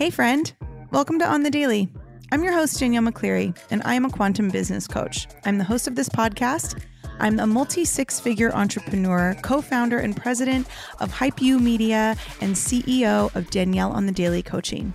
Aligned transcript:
Hey, 0.00 0.08
friend. 0.08 0.50
Welcome 0.92 1.18
to 1.18 1.26
On 1.26 1.42
the 1.42 1.50
Daily. 1.50 1.86
I'm 2.32 2.42
your 2.42 2.54
host, 2.54 2.80
Danielle 2.80 3.02
McCleary, 3.02 3.54
and 3.70 3.82
I 3.84 3.92
am 3.92 4.06
a 4.06 4.10
quantum 4.10 4.48
business 4.48 4.88
coach. 4.88 5.28
I'm 5.44 5.58
the 5.58 5.64
host 5.64 5.86
of 5.86 5.94
this 5.94 6.08
podcast. 6.08 6.82
I'm 7.18 7.38
a 7.38 7.46
multi 7.46 7.84
six 7.84 8.18
figure 8.18 8.50
entrepreneur, 8.54 9.36
co 9.42 9.60
founder 9.60 9.98
and 9.98 10.16
president 10.16 10.66
of 11.00 11.10
Hype 11.10 11.42
You 11.42 11.58
Media, 11.58 12.16
and 12.40 12.54
CEO 12.54 13.36
of 13.36 13.50
Danielle 13.50 13.92
on 13.92 14.06
the 14.06 14.12
Daily 14.12 14.42
Coaching. 14.42 14.94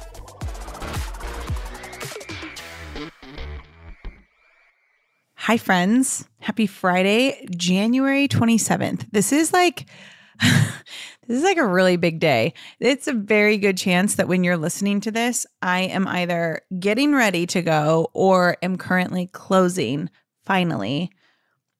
Hi, 5.45 5.57
friends. 5.57 6.23
Happy 6.37 6.67
Friday, 6.67 7.47
January 7.57 8.27
27th. 8.27 9.07
This 9.11 9.33
is 9.33 9.51
like, 9.51 9.87
this 10.39 10.59
is 11.27 11.41
like 11.41 11.57
a 11.57 11.65
really 11.65 11.97
big 11.97 12.19
day. 12.19 12.53
It's 12.79 13.07
a 13.07 13.13
very 13.13 13.57
good 13.57 13.75
chance 13.75 14.15
that 14.15 14.27
when 14.27 14.43
you're 14.43 14.55
listening 14.55 15.01
to 15.01 15.09
this, 15.09 15.47
I 15.59 15.79
am 15.79 16.07
either 16.07 16.61
getting 16.79 17.15
ready 17.15 17.47
to 17.47 17.63
go 17.63 18.11
or 18.13 18.55
am 18.61 18.77
currently 18.77 19.31
closing 19.33 20.11
finally 20.43 21.09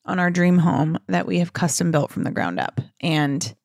on 0.06 0.18
our 0.18 0.32
dream 0.32 0.58
home 0.58 0.98
that 1.08 1.28
we 1.28 1.38
have 1.38 1.54
custom 1.54 1.92
built 1.92 2.10
from 2.10 2.24
the 2.24 2.32
ground 2.32 2.60
up. 2.60 2.82
And 3.00 3.56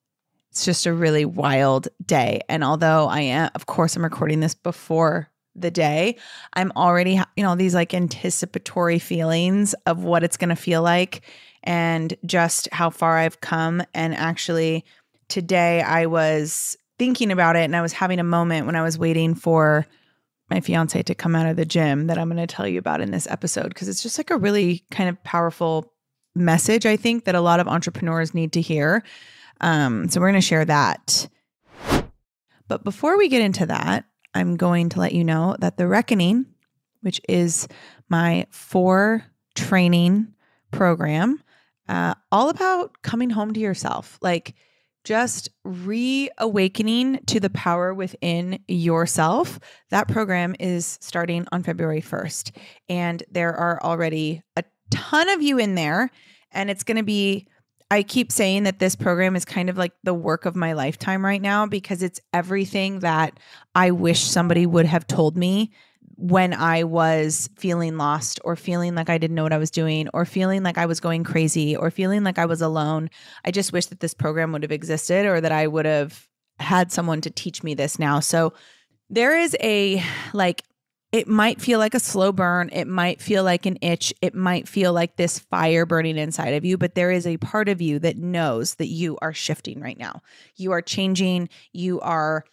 it's 0.51 0.63
just 0.63 0.85
a 0.85 0.93
really 0.93 1.25
wild 1.25 1.87
day. 2.05 2.41
And 2.47 2.63
although 2.63 3.07
I 3.07 3.21
am, 3.21 3.49
of 3.55 3.65
course, 3.65 3.95
I'm 3.95 4.03
recording 4.03 4.41
this 4.41 4.53
before 4.53 5.31
the 5.57 5.71
day, 5.71 6.17
I'm 6.53 6.71
already, 6.75 7.21
you 7.35 7.43
know, 7.43 7.55
these 7.55 7.75
like 7.75 7.93
anticipatory 7.93 8.99
feelings 8.99 9.73
of 9.85 10.03
what 10.03 10.23
it's 10.23 10.37
going 10.37 10.49
to 10.49 10.55
feel 10.55 10.81
like 10.81 11.21
and 11.63 12.15
just 12.25 12.69
how 12.71 12.89
far 12.89 13.17
I've 13.17 13.41
come. 13.41 13.83
And 13.93 14.13
actually, 14.13 14.85
today 15.27 15.81
I 15.81 16.05
was 16.05 16.77
thinking 16.99 17.31
about 17.31 17.55
it 17.55 17.63
and 17.63 17.75
I 17.75 17.81
was 17.81 17.93
having 17.93 18.19
a 18.19 18.23
moment 18.23 18.65
when 18.65 18.75
I 18.75 18.83
was 18.83 18.97
waiting 18.97 19.35
for 19.35 19.85
my 20.49 20.61
fiance 20.61 21.03
to 21.03 21.15
come 21.15 21.35
out 21.35 21.45
of 21.45 21.57
the 21.57 21.65
gym 21.65 22.07
that 22.07 22.17
I'm 22.17 22.29
going 22.29 22.45
to 22.45 22.47
tell 22.47 22.67
you 22.67 22.79
about 22.79 23.01
in 23.01 23.11
this 23.11 23.27
episode 23.27 23.69
because 23.69 23.89
it's 23.89 24.01
just 24.01 24.17
like 24.17 24.29
a 24.29 24.37
really 24.37 24.85
kind 24.91 25.09
of 25.09 25.21
powerful 25.23 25.93
message 26.35 26.85
I 26.85 26.95
think 26.95 27.25
that 27.25 27.35
a 27.35 27.41
lot 27.41 27.59
of 27.59 27.67
entrepreneurs 27.67 28.33
need 28.33 28.53
to 28.53 28.61
hear. 28.61 29.03
Um, 29.59 30.07
so 30.07 30.21
we're 30.21 30.29
going 30.29 30.41
to 30.41 30.47
share 30.47 30.65
that. 30.65 31.27
But 32.67 32.83
before 32.83 33.17
we 33.17 33.27
get 33.27 33.41
into 33.41 33.65
that, 33.65 34.05
I'm 34.33 34.55
going 34.55 34.89
to 34.89 34.99
let 34.99 35.13
you 35.13 35.23
know 35.23 35.55
that 35.59 35.77
the 35.77 35.87
Reckoning, 35.87 36.45
which 37.01 37.21
is 37.27 37.67
my 38.09 38.45
four 38.49 39.25
training 39.55 40.33
program, 40.71 41.41
uh, 41.87 42.13
all 42.31 42.49
about 42.49 43.01
coming 43.01 43.29
home 43.29 43.53
to 43.53 43.59
yourself, 43.59 44.17
like 44.21 44.55
just 45.03 45.49
reawakening 45.63 47.19
to 47.27 47.39
the 47.39 47.49
power 47.49 47.93
within 47.93 48.59
yourself. 48.67 49.57
That 49.89 50.09
program 50.09 50.53
is 50.59 50.97
starting 51.01 51.47
on 51.53 51.63
February 51.63 52.01
1st. 52.01 52.51
And 52.89 53.23
there 53.31 53.53
are 53.53 53.81
already 53.81 54.43
a 54.57 54.65
ton 54.91 55.29
of 55.29 55.41
you 55.41 55.59
in 55.59 55.75
there. 55.75 56.11
And 56.51 56.69
it's 56.69 56.83
going 56.83 56.97
to 56.97 57.03
be 57.03 57.47
I 57.89 58.03
keep 58.03 58.31
saying 58.31 58.63
that 58.63 58.79
this 58.79 58.95
program 58.95 59.35
is 59.35 59.45
kind 59.45 59.69
of 59.69 59.77
like 59.77 59.93
the 60.03 60.13
work 60.13 60.45
of 60.45 60.55
my 60.55 60.73
lifetime 60.73 61.23
right 61.23 61.41
now 61.41 61.65
because 61.65 62.03
it's 62.03 62.19
everything 62.33 62.99
that 62.99 63.39
I 63.75 63.91
wish 63.91 64.23
somebody 64.23 64.65
would 64.65 64.85
have 64.85 65.07
told 65.07 65.37
me 65.37 65.71
when 66.17 66.53
I 66.53 66.83
was 66.83 67.49
feeling 67.55 67.95
lost 67.97 68.39
or 68.43 68.55
feeling 68.55 68.95
like 68.95 69.09
I 69.09 69.17
didn't 69.17 69.35
know 69.35 69.43
what 69.43 69.53
I 69.53 69.59
was 69.59 69.71
doing 69.71 70.09
or 70.13 70.25
feeling 70.25 70.63
like 70.63 70.77
I 70.77 70.87
was 70.87 70.99
going 70.99 71.23
crazy 71.23 71.75
or 71.75 71.91
feeling 71.91 72.23
like 72.23 72.39
I 72.39 72.45
was 72.45 72.61
alone. 72.61 73.09
I 73.45 73.51
just 73.51 73.71
wish 73.71 73.85
that 73.85 73.99
this 73.99 74.15
program 74.15 74.51
would 74.51 74.63
have 74.63 74.71
existed 74.71 75.25
or 75.25 75.39
that 75.39 75.51
I 75.51 75.67
would 75.67 75.85
have 75.85 76.27
had 76.59 76.91
someone 76.91 77.21
to 77.21 77.29
teach 77.29 77.63
me 77.63 77.75
this 77.75 77.99
now. 77.99 78.19
So 78.19 78.53
there 79.09 79.37
is 79.37 79.55
a 79.61 80.03
like 80.33 80.63
it 81.17 81.27
might 81.27 81.59
feel 81.59 81.79
like 81.79 81.95
a 81.95 81.99
slow 81.99 82.31
burn. 82.31 82.69
It 82.71 82.85
might 82.85 83.19
feel 83.19 83.43
like 83.43 83.65
an 83.65 83.79
itch. 83.81 84.13
It 84.21 84.35
might 84.35 84.67
feel 84.67 84.93
like 84.93 85.15
this 85.15 85.39
fire 85.39 85.83
burning 85.83 86.15
inside 86.15 86.53
of 86.53 86.63
you, 86.63 86.77
but 86.77 86.93
there 86.93 87.09
is 87.09 87.25
a 87.25 87.37
part 87.37 87.67
of 87.69 87.81
you 87.81 87.97
that 87.99 88.17
knows 88.17 88.75
that 88.75 88.89
you 88.89 89.17
are 89.19 89.33
shifting 89.33 89.81
right 89.81 89.97
now. 89.97 90.21
You 90.57 90.73
are 90.73 90.81
changing. 90.83 91.49
You 91.73 91.99
are 92.01 92.45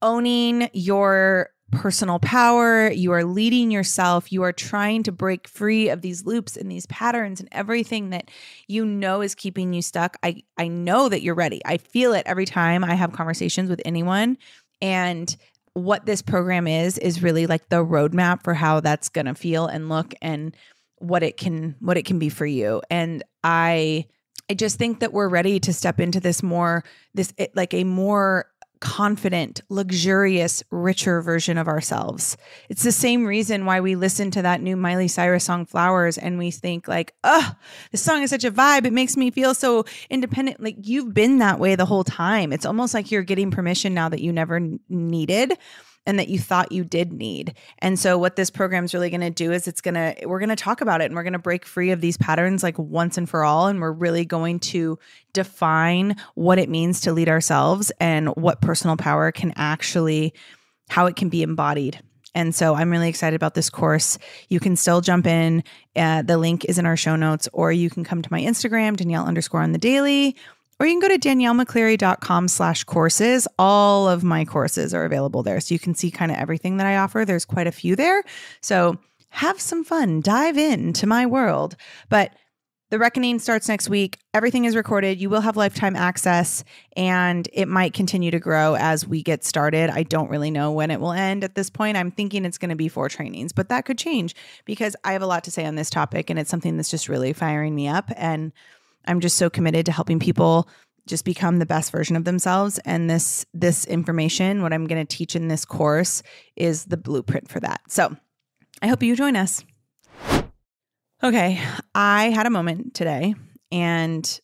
owning 0.00 0.70
your 0.72 1.50
personal 1.72 2.18
power. 2.20 2.90
You 2.90 3.12
are 3.12 3.22
leading 3.22 3.70
yourself. 3.70 4.32
You 4.32 4.44
are 4.44 4.52
trying 4.52 5.02
to 5.02 5.12
break 5.12 5.46
free 5.46 5.90
of 5.90 6.00
these 6.00 6.24
loops 6.24 6.56
and 6.56 6.70
these 6.70 6.86
patterns 6.86 7.38
and 7.38 7.50
everything 7.52 8.10
that 8.10 8.30
you 8.66 8.86
know 8.86 9.20
is 9.20 9.34
keeping 9.34 9.74
you 9.74 9.82
stuck. 9.82 10.16
I, 10.22 10.42
I 10.56 10.68
know 10.68 11.10
that 11.10 11.20
you're 11.20 11.34
ready. 11.34 11.60
I 11.66 11.76
feel 11.76 12.14
it 12.14 12.22
every 12.24 12.46
time 12.46 12.82
I 12.82 12.94
have 12.94 13.12
conversations 13.12 13.68
with 13.68 13.82
anyone. 13.84 14.38
And 14.80 15.36
what 15.74 16.06
this 16.06 16.22
program 16.22 16.66
is 16.66 16.98
is 16.98 17.22
really 17.22 17.46
like 17.46 17.68
the 17.68 17.84
roadmap 17.84 18.42
for 18.42 18.54
how 18.54 18.80
that's 18.80 19.08
going 19.08 19.26
to 19.26 19.34
feel 19.34 19.66
and 19.66 19.88
look 19.88 20.14
and 20.20 20.56
what 20.98 21.22
it 21.22 21.36
can 21.36 21.76
what 21.80 21.96
it 21.96 22.04
can 22.04 22.18
be 22.18 22.28
for 22.28 22.46
you. 22.46 22.82
And 22.90 23.22
i 23.42 24.06
i 24.50 24.54
just 24.54 24.78
think 24.78 25.00
that 25.00 25.12
we're 25.12 25.28
ready 25.28 25.58
to 25.60 25.72
step 25.72 26.00
into 26.00 26.20
this 26.20 26.42
more 26.42 26.84
this 27.14 27.32
it, 27.38 27.54
like 27.56 27.72
a 27.72 27.84
more 27.84 28.46
confident, 28.80 29.60
luxurious, 29.68 30.62
richer 30.70 31.22
version 31.22 31.58
of 31.58 31.68
ourselves. 31.68 32.36
It's 32.68 32.82
the 32.82 32.92
same 32.92 33.26
reason 33.26 33.66
why 33.66 33.80
we 33.80 33.94
listen 33.94 34.30
to 34.32 34.42
that 34.42 34.62
new 34.62 34.76
Miley 34.76 35.08
Cyrus 35.08 35.44
song 35.44 35.66
Flowers 35.66 36.18
and 36.18 36.38
we 36.38 36.50
think 36.50 36.88
like, 36.88 37.14
"Oh, 37.22 37.54
this 37.90 38.02
song 38.02 38.22
is 38.22 38.30
such 38.30 38.44
a 38.44 38.50
vibe. 38.50 38.86
It 38.86 38.92
makes 38.92 39.16
me 39.16 39.30
feel 39.30 39.54
so 39.54 39.84
independent." 40.08 40.60
Like 40.62 40.76
you've 40.82 41.14
been 41.14 41.38
that 41.38 41.58
way 41.58 41.74
the 41.76 41.86
whole 41.86 42.04
time. 42.04 42.52
It's 42.52 42.66
almost 42.66 42.94
like 42.94 43.10
you're 43.10 43.22
getting 43.22 43.50
permission 43.50 43.94
now 43.94 44.08
that 44.08 44.22
you 44.22 44.32
never 44.32 44.60
needed 44.88 45.56
and 46.06 46.18
that 46.18 46.28
you 46.28 46.38
thought 46.38 46.72
you 46.72 46.84
did 46.84 47.12
need. 47.12 47.54
And 47.78 47.98
so 47.98 48.18
what 48.18 48.36
this 48.36 48.50
program 48.50 48.84
is 48.84 48.94
really 48.94 49.10
going 49.10 49.20
to 49.20 49.30
do 49.30 49.52
is 49.52 49.68
it's 49.68 49.80
going 49.80 49.94
to 49.94 50.26
we're 50.26 50.38
going 50.38 50.48
to 50.48 50.56
talk 50.56 50.80
about 50.80 51.00
it 51.00 51.06
and 51.06 51.14
we're 51.14 51.22
going 51.22 51.34
to 51.34 51.38
break 51.38 51.64
free 51.64 51.90
of 51.90 52.00
these 52.00 52.16
patterns 52.16 52.62
like 52.62 52.78
once 52.78 53.18
and 53.18 53.28
for 53.28 53.44
all 53.44 53.66
and 53.66 53.80
we're 53.80 53.92
really 53.92 54.24
going 54.24 54.58
to 54.58 54.98
define 55.32 56.16
what 56.34 56.58
it 56.58 56.68
means 56.68 57.00
to 57.02 57.12
lead 57.12 57.28
ourselves 57.28 57.92
and 58.00 58.28
what 58.30 58.60
personal 58.60 58.96
power 58.96 59.30
can 59.30 59.52
actually 59.56 60.32
how 60.88 61.06
it 61.06 61.16
can 61.16 61.28
be 61.28 61.42
embodied. 61.42 62.00
And 62.34 62.54
so 62.54 62.74
I'm 62.74 62.90
really 62.90 63.08
excited 63.08 63.36
about 63.36 63.54
this 63.54 63.70
course. 63.70 64.18
You 64.48 64.60
can 64.60 64.76
still 64.76 65.00
jump 65.00 65.26
in. 65.26 65.64
Uh, 65.96 66.22
the 66.22 66.38
link 66.38 66.64
is 66.64 66.78
in 66.78 66.86
our 66.86 66.96
show 66.96 67.16
notes, 67.16 67.48
or 67.52 67.72
you 67.72 67.90
can 67.90 68.04
come 68.04 68.22
to 68.22 68.32
my 68.32 68.40
Instagram, 68.40 68.96
Danielle 68.96 69.26
underscore 69.26 69.62
on 69.62 69.72
the 69.72 69.78
daily, 69.78 70.36
or 70.80 70.86
you 70.86 70.98
can 70.98 71.00
go 71.00 71.14
to 71.14 71.18
daniellemccleary.com 71.18 72.48
slash 72.48 72.84
courses. 72.84 73.46
All 73.58 74.08
of 74.08 74.24
my 74.24 74.46
courses 74.46 74.94
are 74.94 75.04
available 75.04 75.42
there. 75.42 75.60
So 75.60 75.74
you 75.74 75.78
can 75.78 75.94
see 75.94 76.10
kind 76.10 76.32
of 76.32 76.38
everything 76.38 76.78
that 76.78 76.86
I 76.86 76.96
offer. 76.96 77.24
There's 77.26 77.44
quite 77.44 77.66
a 77.66 77.72
few 77.72 77.94
there. 77.94 78.24
So 78.62 78.98
have 79.28 79.60
some 79.60 79.84
fun, 79.84 80.22
dive 80.22 80.56
into 80.56 81.06
my 81.06 81.26
world. 81.26 81.76
But 82.08 82.32
the 82.88 82.98
reckoning 82.98 83.38
starts 83.38 83.68
next 83.68 83.88
week. 83.88 84.18
Everything 84.34 84.64
is 84.64 84.74
recorded. 84.74 85.20
You 85.20 85.30
will 85.30 85.42
have 85.42 85.56
lifetime 85.56 85.94
access 85.94 86.64
and 86.96 87.48
it 87.52 87.68
might 87.68 87.92
continue 87.92 88.32
to 88.32 88.40
grow 88.40 88.74
as 88.74 89.06
we 89.06 89.22
get 89.22 89.44
started. 89.44 89.90
I 89.90 90.02
don't 90.02 90.28
really 90.28 90.50
know 90.50 90.72
when 90.72 90.90
it 90.90 90.98
will 90.98 91.12
end 91.12 91.44
at 91.44 91.54
this 91.54 91.70
point. 91.70 91.96
I'm 91.96 92.10
thinking 92.10 92.44
it's 92.44 92.58
going 92.58 92.70
to 92.70 92.76
be 92.76 92.88
four 92.88 93.08
trainings, 93.08 93.52
but 93.52 93.68
that 93.68 93.84
could 93.84 93.96
change 93.96 94.34
because 94.64 94.96
I 95.04 95.12
have 95.12 95.22
a 95.22 95.26
lot 95.26 95.44
to 95.44 95.52
say 95.52 95.66
on 95.66 95.76
this 95.76 95.88
topic 95.88 96.30
and 96.30 96.38
it's 96.38 96.50
something 96.50 96.76
that's 96.76 96.90
just 96.90 97.08
really 97.08 97.32
firing 97.32 97.76
me 97.76 97.86
up. 97.86 98.10
And 98.16 98.50
I'm 99.06 99.20
just 99.20 99.36
so 99.36 99.50
committed 99.50 99.86
to 99.86 99.92
helping 99.92 100.18
people 100.18 100.68
just 101.06 101.24
become 101.24 101.58
the 101.58 101.66
best 101.66 101.90
version 101.90 102.14
of 102.14 102.24
themselves 102.24 102.78
and 102.84 103.10
this 103.10 103.44
this 103.52 103.84
information 103.86 104.62
what 104.62 104.72
I'm 104.72 104.86
going 104.86 105.04
to 105.04 105.16
teach 105.16 105.34
in 105.34 105.48
this 105.48 105.64
course 105.64 106.22
is 106.56 106.84
the 106.84 106.96
blueprint 106.96 107.48
for 107.48 107.58
that. 107.60 107.80
So, 107.88 108.16
I 108.82 108.86
hope 108.86 109.02
you 109.02 109.16
join 109.16 109.36
us. 109.36 109.64
Okay, 111.22 111.60
I 111.94 112.30
had 112.30 112.46
a 112.46 112.50
moment 112.50 112.94
today 112.94 113.34
and 113.72 114.40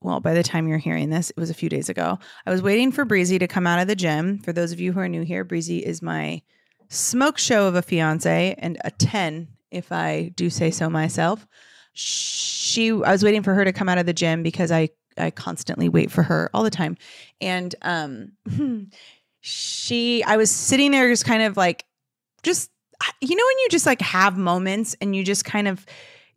well, 0.00 0.20
by 0.20 0.34
the 0.34 0.42
time 0.42 0.68
you're 0.68 0.76
hearing 0.76 1.08
this, 1.08 1.30
it 1.30 1.38
was 1.38 1.48
a 1.48 1.54
few 1.54 1.70
days 1.70 1.88
ago. 1.88 2.18
I 2.44 2.50
was 2.50 2.60
waiting 2.60 2.92
for 2.92 3.06
Breezy 3.06 3.38
to 3.38 3.48
come 3.48 3.66
out 3.66 3.80
of 3.80 3.88
the 3.88 3.96
gym. 3.96 4.38
For 4.38 4.52
those 4.52 4.70
of 4.70 4.78
you 4.78 4.92
who 4.92 5.00
are 5.00 5.08
new 5.08 5.22
here, 5.22 5.44
Breezy 5.44 5.78
is 5.78 6.02
my 6.02 6.42
smoke 6.90 7.38
show 7.38 7.66
of 7.66 7.74
a 7.74 7.80
fiance 7.80 8.54
and 8.58 8.76
a 8.84 8.90
10 8.90 9.48
if 9.70 9.90
I 9.90 10.30
do 10.36 10.50
say 10.50 10.70
so 10.70 10.90
myself 10.90 11.46
she 11.94 12.90
I 12.90 13.12
was 13.12 13.24
waiting 13.24 13.42
for 13.42 13.54
her 13.54 13.64
to 13.64 13.72
come 13.72 13.88
out 13.88 13.98
of 13.98 14.06
the 14.06 14.12
gym 14.12 14.42
because 14.42 14.70
I 14.70 14.90
I 15.16 15.30
constantly 15.30 15.88
wait 15.88 16.10
for 16.10 16.22
her 16.22 16.50
all 16.52 16.62
the 16.62 16.70
time. 16.70 16.96
And 17.40 17.74
um 17.82 18.32
she, 19.46 20.24
I 20.24 20.38
was 20.38 20.50
sitting 20.50 20.90
there 20.90 21.06
just 21.10 21.26
kind 21.26 21.42
of 21.42 21.58
like, 21.58 21.84
just, 22.42 22.70
you 23.20 23.36
know, 23.36 23.44
when 23.44 23.58
you 23.58 23.68
just 23.70 23.84
like 23.84 24.00
have 24.00 24.38
moments 24.38 24.96
and 25.02 25.14
you 25.14 25.22
just 25.22 25.44
kind 25.44 25.68
of, 25.68 25.84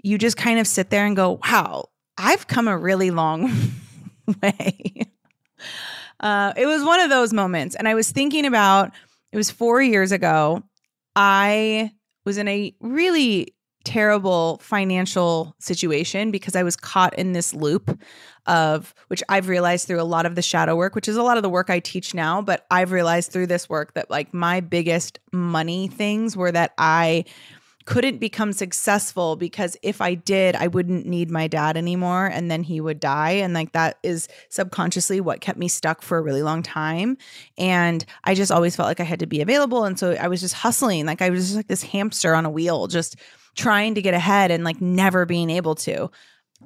you 0.04 0.18
just 0.18 0.36
kind 0.36 0.60
of 0.60 0.68
sit 0.68 0.90
there 0.90 1.06
and 1.06 1.16
go, 1.16 1.40
wow, 1.42 1.86
I've 2.18 2.48
come 2.48 2.68
a 2.68 2.78
really 2.78 3.10
long 3.12 3.50
way. 4.44 5.04
Uh, 6.20 6.52
it 6.58 6.66
was 6.66 6.84
one 6.84 7.00
of 7.00 7.10
those 7.10 7.32
moments. 7.32 7.76
And 7.76 7.88
I 7.88 7.94
was 7.96 8.12
thinking 8.12 8.46
about 8.46 8.92
it 9.32 9.38
was 9.38 9.50
four 9.50 9.82
years 9.82 10.12
ago. 10.12 10.62
I 11.16 11.92
was 12.26 12.38
in 12.38 12.50
a 12.50 12.76
really 12.82 13.56
terrible 13.88 14.60
financial 14.62 15.56
situation 15.60 16.30
because 16.30 16.58
I 16.58 16.64
was 16.64 16.76
caught 16.76 17.18
in 17.18 17.32
this 17.32 17.54
loop 17.54 17.98
of 18.46 18.94
which 19.08 19.24
I've 19.30 19.48
realized 19.48 19.88
through 19.88 20.02
a 20.02 20.04
lot 20.04 20.26
of 20.26 20.36
the 20.36 20.42
shadow 20.42 20.76
work, 20.76 20.94
which 20.94 21.08
is 21.08 21.16
a 21.16 21.24
lot 21.24 21.38
of 21.38 21.44
the 21.44 21.50
work 21.50 21.70
I 21.70 21.80
teach 21.80 22.14
now, 22.14 22.42
but 22.42 22.66
I've 22.70 22.92
realized 22.92 23.32
through 23.32 23.48
this 23.48 23.70
work 23.70 23.94
that 23.94 24.10
like 24.10 24.34
my 24.34 24.60
biggest 24.60 25.20
money 25.32 25.88
things 25.88 26.36
were 26.36 26.52
that 26.52 26.74
I 26.78 27.24
couldn't 27.88 28.18
become 28.18 28.52
successful 28.52 29.38
because 29.38 29.78
if 29.82 30.02
I 30.02 30.14
did, 30.14 30.58
I 30.58 30.68
wouldn't 30.68 31.06
need 31.06 31.32
my 31.32 31.48
dad 31.48 31.78
anymore 31.78 32.26
and 32.26 32.52
then 32.52 32.62
he 32.62 32.82
would 32.82 33.00
die. 33.00 33.32
And 33.32 33.54
like 33.54 33.72
that 33.72 33.98
is 34.04 34.28
subconsciously 34.50 35.22
what 35.22 35.40
kept 35.40 35.58
me 35.58 35.70
stuck 35.70 36.02
for 36.02 36.18
a 36.18 36.22
really 36.22 36.44
long 36.44 36.62
time. 36.62 37.18
And 37.58 38.06
I 38.26 38.36
just 38.36 38.52
always 38.52 38.76
felt 38.76 38.88
like 38.88 39.00
I 39.00 39.06
had 39.06 39.22
to 39.22 39.26
be 39.26 39.40
available. 39.40 39.86
And 39.86 39.98
so 39.98 40.12
I 40.12 40.28
was 40.28 40.42
just 40.42 40.54
hustling. 40.54 41.06
Like 41.06 41.22
I 41.22 41.30
was 41.30 41.46
just 41.46 41.56
like 41.56 41.70
this 41.70 41.82
hamster 41.82 42.36
on 42.36 42.46
a 42.46 42.50
wheel, 42.50 42.88
just 42.88 43.16
trying 43.56 43.96
to 43.96 44.02
get 44.02 44.14
ahead 44.14 44.52
and 44.52 44.66
like 44.66 44.82
never 44.82 45.26
being 45.26 45.50
able 45.50 45.76
to. 45.76 46.12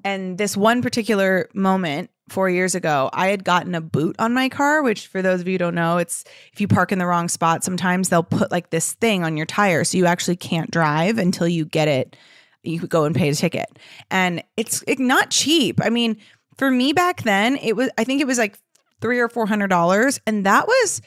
And 0.03 0.39
this 0.39 0.57
one 0.57 0.81
particular 0.81 1.49
moment 1.53 2.09
four 2.31 2.49
years 2.49 2.75
ago, 2.75 3.09
I 3.13 3.27
had 3.27 3.43
gotten 3.43 3.75
a 3.75 3.81
boot 3.81 4.15
on 4.19 4.33
my 4.33 4.49
car, 4.49 4.81
which 4.81 5.07
for 5.07 5.21
those 5.21 5.41
of 5.41 5.47
you 5.47 5.57
don't 5.57 5.75
know, 5.75 5.97
it's 5.97 6.23
if 6.53 6.61
you 6.61 6.67
park 6.67 6.91
in 6.91 6.99
the 6.99 7.05
wrong 7.05 7.27
spot, 7.27 7.63
sometimes 7.63 8.09
they'll 8.09 8.23
put 8.23 8.51
like 8.51 8.69
this 8.69 8.93
thing 8.93 9.23
on 9.23 9.37
your 9.37 9.45
tire. 9.45 9.83
So 9.83 9.97
you 9.97 10.05
actually 10.05 10.37
can't 10.37 10.71
drive 10.71 11.17
until 11.17 11.47
you 11.47 11.65
get 11.65 11.87
it. 11.87 12.15
You 12.63 12.79
go 12.79 13.05
and 13.05 13.15
pay 13.15 13.29
a 13.29 13.35
ticket. 13.35 13.67
And 14.09 14.43
it's 14.55 14.83
not 14.87 15.31
cheap. 15.31 15.79
I 15.83 15.89
mean, 15.89 16.17
for 16.57 16.69
me 16.69 16.93
back 16.93 17.23
then, 17.23 17.57
it 17.57 17.75
was, 17.75 17.89
I 17.97 18.03
think 18.03 18.21
it 18.21 18.27
was 18.27 18.37
like 18.37 18.59
three 19.01 19.19
or 19.19 19.29
four 19.29 19.47
hundred 19.47 19.67
dollars. 19.67 20.19
And 20.27 20.45
that 20.45 20.67
was 20.67 21.01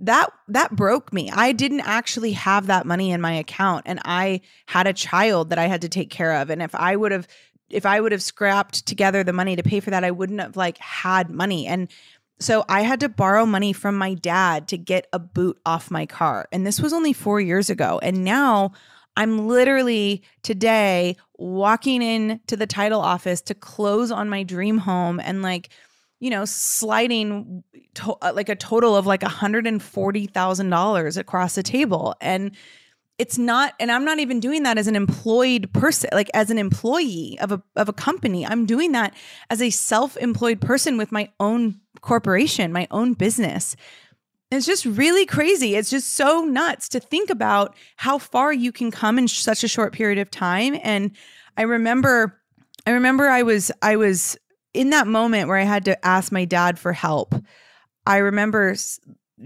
that 0.00 0.30
that 0.48 0.74
broke 0.74 1.12
me. 1.12 1.30
I 1.30 1.52
didn't 1.52 1.80
actually 1.80 2.32
have 2.32 2.66
that 2.66 2.86
money 2.86 3.10
in 3.12 3.20
my 3.20 3.34
account 3.34 3.84
and 3.86 4.00
I 4.04 4.40
had 4.66 4.86
a 4.86 4.92
child 4.92 5.50
that 5.50 5.58
I 5.58 5.66
had 5.66 5.82
to 5.82 5.88
take 5.88 6.10
care 6.10 6.32
of 6.32 6.50
and 6.50 6.62
if 6.62 6.74
I 6.74 6.96
would 6.96 7.12
have 7.12 7.28
if 7.70 7.86
I 7.86 8.00
would 8.00 8.12
have 8.12 8.22
scrapped 8.22 8.86
together 8.86 9.24
the 9.24 9.32
money 9.32 9.56
to 9.56 9.62
pay 9.62 9.80
for 9.80 9.90
that, 9.90 10.04
I 10.04 10.10
wouldn't 10.10 10.40
have 10.40 10.56
like 10.56 10.78
had 10.78 11.30
money. 11.30 11.66
And 11.66 11.90
so 12.40 12.64
I 12.68 12.82
had 12.82 13.00
to 13.00 13.08
borrow 13.08 13.46
money 13.46 13.72
from 13.72 13.96
my 13.96 14.14
dad 14.14 14.68
to 14.68 14.76
get 14.78 15.06
a 15.12 15.18
boot 15.18 15.58
off 15.64 15.90
my 15.90 16.06
car. 16.06 16.48
And 16.52 16.66
this 16.66 16.80
was 16.80 16.92
only 16.92 17.12
4 17.12 17.40
years 17.40 17.70
ago. 17.70 18.00
And 18.02 18.24
now 18.24 18.72
I'm 19.16 19.46
literally 19.46 20.22
today 20.42 21.16
walking 21.38 22.02
in 22.02 22.40
to 22.48 22.56
the 22.56 22.66
title 22.66 23.00
office 23.00 23.40
to 23.42 23.54
close 23.54 24.10
on 24.10 24.28
my 24.28 24.42
dream 24.42 24.78
home 24.78 25.20
and 25.20 25.40
like 25.42 25.68
you 26.20 26.30
know 26.30 26.44
sliding 26.44 27.62
to- 27.94 28.16
uh, 28.22 28.32
like 28.34 28.48
a 28.48 28.56
total 28.56 28.96
of 28.96 29.06
like 29.06 29.20
$140,000 29.20 31.16
across 31.16 31.54
the 31.54 31.62
table 31.62 32.14
and 32.20 32.50
it's 33.18 33.38
not 33.38 33.74
and 33.78 33.92
i'm 33.92 34.04
not 34.04 34.18
even 34.18 34.40
doing 34.40 34.64
that 34.64 34.76
as 34.76 34.86
an 34.86 34.96
employed 34.96 35.72
person 35.72 36.10
like 36.12 36.30
as 36.34 36.50
an 36.50 36.58
employee 36.58 37.38
of 37.40 37.52
a 37.52 37.62
of 37.76 37.88
a 37.88 37.92
company. 37.92 38.46
I'm 38.46 38.66
doing 38.66 38.92
that 38.92 39.14
as 39.50 39.60
a 39.62 39.70
self-employed 39.70 40.60
person 40.60 40.96
with 40.96 41.12
my 41.12 41.30
own 41.40 41.80
corporation 42.00 42.72
my 42.72 42.86
own 42.90 43.14
business. 43.14 43.76
It's 44.50 44.66
just 44.66 44.84
really 44.84 45.26
crazy. 45.26 45.74
It's 45.74 45.90
just 45.90 46.14
so 46.14 46.44
nuts 46.44 46.88
to 46.90 47.00
think 47.00 47.30
about 47.30 47.74
how 47.96 48.18
far 48.18 48.52
you 48.52 48.70
can 48.70 48.90
come 48.90 49.18
in 49.18 49.26
such 49.26 49.64
a 49.64 49.68
short 49.68 49.92
period 49.92 50.18
of 50.18 50.30
time. 50.30 50.78
And 50.82 51.12
i 51.56 51.62
remember 51.62 52.40
i 52.86 52.90
remember 52.90 53.28
i 53.28 53.42
was 53.42 53.70
i 53.80 53.96
was 53.96 54.36
in 54.72 54.90
that 54.90 55.06
moment 55.06 55.48
where 55.48 55.56
i 55.56 55.64
had 55.64 55.84
to 55.84 56.06
ask 56.06 56.32
my 56.32 56.44
dad 56.44 56.78
for 56.78 56.92
help. 56.92 57.34
I 58.06 58.18
remember 58.18 58.76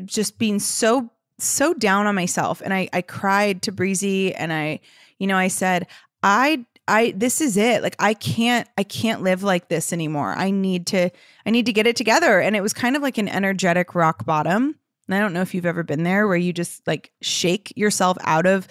just 0.05 0.38
being 0.38 0.59
so 0.59 1.11
so 1.38 1.75
down 1.75 2.06
on 2.06 2.14
myself 2.14 2.61
and 2.64 2.75
I 2.75 2.88
I 2.93 3.02
cried 3.02 3.62
to 3.62 3.73
Breezy 3.73 4.35
and 4.35 4.52
I 4.52 4.81
you 5.19 5.26
know 5.26 5.37
I 5.37 5.49
said 5.49 5.87
I 6.23 6.64
I 6.88 7.12
this 7.17 7.40
is 7.40 7.56
it 7.56 7.82
like 7.82 7.96
I 7.99 8.14
can't 8.14 8.69
I 8.76 8.82
can't 8.82 9.23
live 9.23 9.43
like 9.43 9.69
this 9.69 9.93
anymore. 9.93 10.35
I 10.37 10.50
need 10.50 10.87
to 10.88 11.11
I 11.46 11.50
need 11.50 11.67
to 11.67 11.73
get 11.73 11.87
it 11.87 11.96
together 11.96 12.40
and 12.40 12.56
it 12.56 12.62
was 12.62 12.73
kind 12.73 12.96
of 12.96 13.02
like 13.02 13.19
an 13.19 13.29
energetic 13.29 13.94
rock 13.94 14.25
bottom. 14.25 14.76
And 15.06 15.14
I 15.14 15.20
don't 15.20 15.32
know 15.32 15.40
if 15.40 15.55
you've 15.55 15.67
ever 15.67 15.82
been 15.82 16.02
there 16.02 16.26
where 16.26 16.37
you 16.37 16.52
just 16.52 16.87
like 16.87 17.12
shake 17.23 17.73
yourself 17.76 18.17
out 18.23 18.46
of 18.46 18.67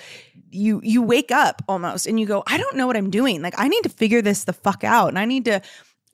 you 0.50 0.82
you 0.84 1.02
wake 1.02 1.32
up 1.32 1.62
almost 1.68 2.08
and 2.08 2.20
you 2.20 2.26
go 2.26 2.44
I 2.48 2.58
don't 2.58 2.76
know 2.76 2.88
what 2.88 2.98
I'm 2.98 3.10
doing. 3.10 3.42
Like 3.42 3.56
I 3.58 3.68
need 3.68 3.84
to 3.84 3.90
figure 3.90 4.22
this 4.22 4.44
the 4.44 4.54
fuck 4.54 4.84
out 4.84 5.10
and 5.10 5.20
I 5.20 5.26
need 5.26 5.46
to 5.46 5.62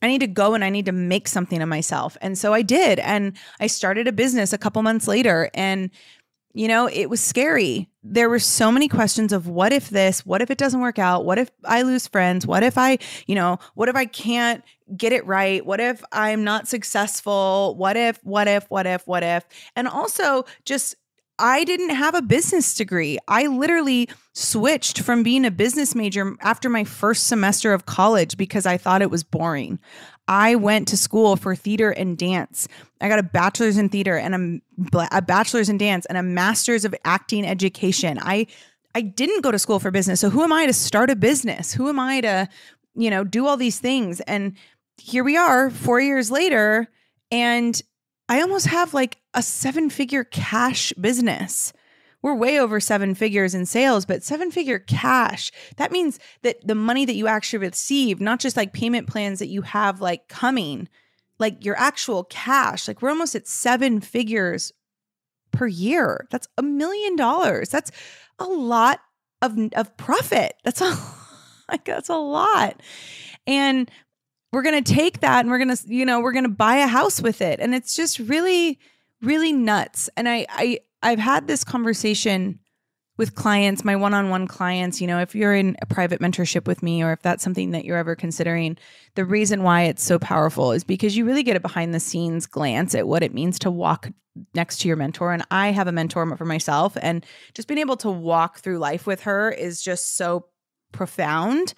I 0.03 0.07
need 0.07 0.19
to 0.19 0.27
go 0.27 0.53
and 0.53 0.65
I 0.65 0.69
need 0.69 0.85
to 0.87 0.91
make 0.91 1.29
something 1.29 1.61
of 1.61 1.69
myself. 1.69 2.17
And 2.21 2.37
so 2.37 2.53
I 2.53 2.61
did. 2.61 2.99
And 2.99 3.37
I 3.61 3.67
started 3.67 4.05
a 4.05 4.11
business 4.11 4.51
a 4.51 4.57
couple 4.57 4.81
months 4.81 5.07
later. 5.07 5.49
And 5.53 5.89
you 6.53 6.67
know, 6.67 6.87
it 6.87 7.09
was 7.09 7.19
scary. 7.19 7.89
There 8.03 8.29
were 8.29 8.39
so 8.39 8.71
many 8.71 8.87
questions 8.87 9.33
of 9.33 9.47
what 9.47 9.73
if 9.73 9.89
this, 9.89 10.25
what 10.25 10.41
if 10.41 10.51
it 10.51 10.57
doesn't 10.57 10.81
work 10.81 10.99
out? 10.99 11.25
What 11.25 11.39
if 11.39 11.49
I 11.65 11.81
lose 11.81 12.07
friends? 12.07 12.45
What 12.45 12.63
if 12.63 12.77
I, 12.77 12.99
you 13.25 13.35
know, 13.35 13.59
what 13.73 13.89
if 13.89 13.95
I 13.95 14.05
can't 14.05 14.63
get 14.95 15.13
it 15.13 15.25
right? 15.25 15.65
What 15.65 15.79
if 15.79 16.03
I'm 16.11 16.43
not 16.43 16.67
successful? 16.67 17.75
What 17.77 17.97
if, 17.97 18.19
what 18.23 18.47
if, 18.47 18.69
what 18.69 18.85
if, 18.85 19.07
what 19.07 19.23
if? 19.23 19.45
And 19.75 19.87
also 19.87 20.45
just 20.65 20.95
I 21.43 21.65
didn't 21.65 21.89
have 21.89 22.15
a 22.15 22.21
business 22.21 22.73
degree. 22.73 23.19
I 23.27 23.47
literally 23.47 24.07
switched 24.31 25.01
from 25.01 25.23
being 25.23 25.43
a 25.43 25.51
business 25.51 25.93
major 25.93 26.37
after 26.39 26.69
my 26.69 26.85
first 26.85 27.27
semester 27.27 27.73
of 27.73 27.85
college 27.85 28.37
because 28.37 28.65
I 28.65 28.77
thought 28.77 29.01
it 29.01 29.11
was 29.11 29.25
boring. 29.25 29.77
I 30.29 30.55
went 30.55 30.87
to 30.87 30.95
school 30.95 31.35
for 31.35 31.53
theater 31.53 31.91
and 31.91 32.17
dance. 32.17 32.69
I 33.01 33.09
got 33.09 33.19
a 33.19 33.23
bachelor's 33.23 33.77
in 33.77 33.89
theater 33.89 34.15
and 34.15 34.61
a, 34.93 35.07
a 35.11 35.21
bachelor's 35.21 35.67
in 35.67 35.77
dance 35.77 36.05
and 36.05 36.17
a 36.17 36.23
master's 36.23 36.85
of 36.85 36.95
acting 37.03 37.45
education. 37.45 38.19
I 38.21 38.47
I 38.95 39.01
didn't 39.01 39.41
go 39.41 39.51
to 39.51 39.59
school 39.59 39.79
for 39.79 39.91
business. 39.91 40.21
So 40.21 40.29
who 40.29 40.43
am 40.43 40.53
I 40.53 40.65
to 40.65 40.71
start 40.71 41.09
a 41.09 41.15
business? 41.17 41.73
Who 41.73 41.89
am 41.89 41.99
I 41.99 42.21
to, 42.21 42.47
you 42.95 43.09
know, 43.09 43.25
do 43.25 43.47
all 43.47 43.57
these 43.57 43.79
things? 43.79 44.21
And 44.21 44.55
here 44.97 45.25
we 45.25 45.35
are 45.35 45.69
4 45.71 45.99
years 45.99 46.31
later 46.31 46.87
and 47.31 47.81
I 48.29 48.41
almost 48.41 48.67
have 48.67 48.93
like 48.93 49.19
a 49.33 49.43
seven-figure 49.43 50.25
cash 50.25 50.93
business 50.93 51.73
we're 52.23 52.33
way 52.33 52.57
over 52.57 52.79
seven 52.79 53.13
figures 53.15 53.53
in 53.53 53.65
sales, 53.65 54.05
but 54.05 54.23
seven 54.23 54.49
figure 54.49 54.79
cash. 54.79 55.51
That 55.75 55.91
means 55.91 56.19
that 56.41 56.65
the 56.65 56.73
money 56.73 57.03
that 57.03 57.15
you 57.15 57.27
actually 57.27 57.59
receive, 57.59 58.21
not 58.21 58.39
just 58.39 58.55
like 58.55 58.71
payment 58.71 59.07
plans 59.07 59.39
that 59.39 59.49
you 59.49 59.61
have 59.61 59.99
like 59.99 60.29
coming, 60.29 60.87
like 61.37 61.65
your 61.65 61.77
actual 61.77 62.23
cash, 62.23 62.87
like 62.87 63.01
we're 63.01 63.09
almost 63.09 63.35
at 63.35 63.45
seven 63.45 63.99
figures 63.99 64.71
per 65.51 65.67
year. 65.67 66.25
That's 66.31 66.47
a 66.57 66.63
million 66.63 67.17
dollars. 67.17 67.67
That's 67.67 67.91
a 68.39 68.45
lot 68.45 69.01
of, 69.41 69.57
of 69.75 69.95
profit. 69.97 70.53
That's 70.63 70.79
a 70.79 70.97
like 71.69 71.83
that's 71.83 72.09
a 72.09 72.15
lot. 72.15 72.81
And 73.45 73.91
we're 74.53 74.61
going 74.61 74.81
to 74.81 74.93
take 74.93 75.21
that 75.21 75.39
and 75.39 75.49
we're 75.49 75.57
going 75.57 75.75
to, 75.75 75.83
you 75.87 76.05
know, 76.05 76.19
we're 76.19 76.31
going 76.31 76.43
to 76.43 76.49
buy 76.49 76.75
a 76.75 76.87
house 76.87 77.19
with 77.19 77.41
it. 77.41 77.59
And 77.59 77.73
it's 77.73 77.95
just 77.95 78.19
really, 78.19 78.79
really 79.21 79.51
nuts. 79.51 80.11
And 80.15 80.29
I, 80.29 80.45
I, 80.49 80.79
I've 81.01 81.19
had 81.19 81.47
this 81.47 81.63
conversation 81.63 82.59
with 83.17 83.33
clients, 83.33 83.83
my 83.83 83.95
one 83.95 84.13
on 84.13 84.29
one 84.29 84.47
clients, 84.47 85.01
you 85.01 85.07
know, 85.07 85.19
if 85.19 85.33
you're 85.33 85.55
in 85.55 85.75
a 85.81 85.87
private 85.87 86.19
mentorship 86.19 86.67
with 86.67 86.83
me 86.83 87.03
or 87.03 87.13
if 87.13 87.21
that's 87.23 87.43
something 87.43 87.71
that 87.71 87.83
you're 87.83 87.97
ever 87.97 88.15
considering, 88.15 88.77
the 89.15 89.25
reason 89.25 89.63
why 89.63 89.83
it's 89.83 90.03
so 90.03 90.19
powerful 90.19 90.71
is 90.71 90.83
because 90.83 91.17
you 91.17 91.25
really 91.25 91.43
get 91.43 91.55
a 91.55 91.59
behind 91.59 91.93
the 91.93 91.99
scenes 91.99 92.45
glance 92.45 92.93
at 92.93 93.07
what 93.07 93.23
it 93.23 93.33
means 93.33 93.57
to 93.59 93.71
walk 93.71 94.09
next 94.53 94.79
to 94.81 94.87
your 94.87 94.97
mentor. 94.97 95.33
And 95.33 95.43
I 95.49 95.71
have 95.71 95.87
a 95.87 95.91
mentor 95.91 96.37
for 96.37 96.45
myself, 96.45 96.97
and 97.01 97.25
just 97.53 97.67
being 97.67 97.79
able 97.79 97.97
to 97.97 98.09
walk 98.09 98.59
through 98.59 98.79
life 98.79 99.05
with 99.05 99.21
her 99.21 99.51
is 99.51 99.81
just 99.81 100.15
so 100.17 100.45
profound. 100.91 101.73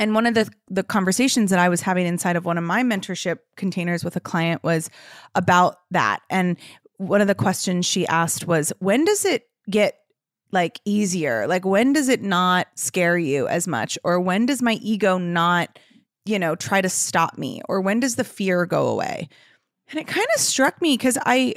And 0.00 0.14
one 0.14 0.24
of 0.24 0.32
the 0.32 0.50
the 0.68 0.82
conversations 0.82 1.50
that 1.50 1.58
I 1.58 1.68
was 1.68 1.82
having 1.82 2.06
inside 2.06 2.34
of 2.34 2.46
one 2.46 2.56
of 2.56 2.64
my 2.64 2.82
mentorship 2.82 3.40
containers 3.56 4.02
with 4.02 4.16
a 4.16 4.20
client 4.20 4.64
was 4.64 4.88
about 5.34 5.76
that. 5.90 6.20
And 6.30 6.56
one 6.96 7.20
of 7.20 7.28
the 7.28 7.34
questions 7.34 7.84
she 7.84 8.06
asked 8.06 8.46
was 8.46 8.72
when 8.78 9.04
does 9.04 9.26
it 9.26 9.44
get 9.68 9.98
like 10.52 10.80
easier? 10.86 11.46
Like 11.46 11.66
when 11.66 11.92
does 11.92 12.08
it 12.08 12.22
not 12.22 12.66
scare 12.76 13.18
you 13.18 13.46
as 13.46 13.68
much? 13.68 13.98
Or 14.02 14.18
when 14.18 14.46
does 14.46 14.62
my 14.62 14.78
ego 14.82 15.18
not 15.18 15.78
you 16.24 16.38
know 16.38 16.56
try 16.56 16.80
to 16.80 16.88
stop 16.88 17.36
me? 17.36 17.60
Or 17.68 17.82
when 17.82 18.00
does 18.00 18.16
the 18.16 18.24
fear 18.24 18.64
go 18.64 18.88
away? 18.88 19.28
And 19.90 20.00
it 20.00 20.06
kind 20.06 20.26
of 20.34 20.40
struck 20.40 20.80
me 20.80 20.96
because 20.96 21.18
i 21.26 21.54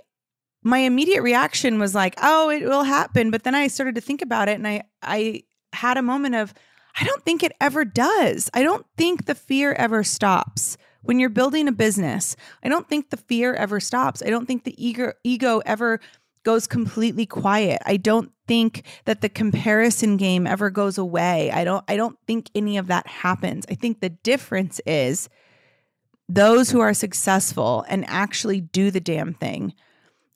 my 0.65 0.79
immediate 0.79 1.21
reaction 1.21 1.79
was 1.79 1.95
like 1.95 2.15
oh 2.21 2.49
it 2.49 2.63
will 2.63 2.83
happen. 2.83 3.31
But 3.31 3.43
then 3.43 3.55
i 3.55 3.67
started 3.67 3.95
to 3.95 4.01
think 4.01 4.21
about 4.21 4.49
it 4.49 4.55
and 4.55 4.67
i 4.67 4.83
i 5.01 5.43
had 5.71 5.97
a 5.97 6.01
moment 6.01 6.35
of 6.35 6.53
i 6.99 7.03
don't 7.03 7.23
think 7.23 7.43
it 7.43 7.53
ever 7.59 7.85
does 7.85 8.49
i 8.53 8.63
don't 8.63 8.85
think 8.97 9.25
the 9.25 9.35
fear 9.35 9.73
ever 9.73 10.03
stops 10.03 10.77
when 11.03 11.19
you're 11.19 11.29
building 11.29 11.67
a 11.67 11.71
business, 11.71 12.35
I 12.63 12.69
don't 12.69 12.87
think 12.89 13.09
the 13.09 13.17
fear 13.17 13.53
ever 13.53 13.79
stops. 13.79 14.23
I 14.25 14.29
don't 14.29 14.45
think 14.45 14.63
the 14.63 14.83
ego 14.83 15.13
ego 15.23 15.61
ever 15.65 15.99
goes 16.43 16.65
completely 16.67 17.25
quiet. 17.25 17.81
I 17.85 17.97
don't 17.97 18.31
think 18.47 18.85
that 19.05 19.21
the 19.21 19.29
comparison 19.29 20.17
game 20.17 20.47
ever 20.47 20.69
goes 20.69 20.97
away. 20.97 21.51
I 21.51 21.63
don't 21.63 21.83
I 21.87 21.95
don't 21.97 22.17
think 22.25 22.49
any 22.55 22.77
of 22.77 22.87
that 22.87 23.05
happens. 23.07 23.65
I 23.69 23.75
think 23.75 23.99
the 23.99 24.09
difference 24.09 24.81
is 24.85 25.29
those 26.27 26.71
who 26.71 26.79
are 26.79 26.93
successful 26.93 27.85
and 27.87 28.05
actually 28.07 28.61
do 28.61 28.89
the 28.89 29.01
damn 29.01 29.33
thing 29.33 29.73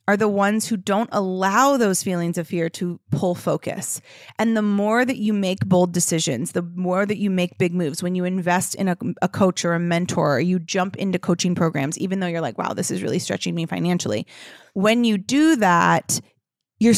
are 0.07 0.15
the 0.15 0.29
ones 0.29 0.67
who 0.67 0.77
don't 0.77 1.09
allow 1.11 1.75
those 1.75 2.01
feelings 2.01 2.37
of 2.37 2.47
fear 2.47 2.69
to 2.69 2.99
pull 3.11 3.35
focus. 3.35 4.01
And 4.39 4.55
the 4.55 4.61
more 4.61 5.03
that 5.03 5.17
you 5.17 5.33
make 5.33 5.65
bold 5.65 5.91
decisions, 5.91 6.53
the 6.53 6.61
more 6.61 7.05
that 7.05 7.17
you 7.17 7.29
make 7.29 7.57
big 7.57 7.73
moves, 7.73 8.01
when 8.01 8.15
you 8.15 8.23
invest 8.23 8.73
in 8.75 8.87
a, 8.87 8.97
a, 9.21 9.27
coach 9.27 9.65
or 9.65 9.73
a 9.73 9.79
mentor, 9.79 10.37
or 10.37 10.39
you 10.39 10.59
jump 10.59 10.95
into 10.95 11.19
coaching 11.19 11.55
programs, 11.55 11.97
even 11.97 12.21
though 12.21 12.27
you're 12.27 12.41
like, 12.41 12.57
wow, 12.57 12.73
this 12.73 12.89
is 12.89 13.03
really 13.03 13.19
stretching 13.19 13.53
me 13.53 13.65
financially. 13.65 14.25
When 14.73 15.03
you 15.03 15.17
do 15.17 15.57
that, 15.57 16.21
you're, 16.79 16.95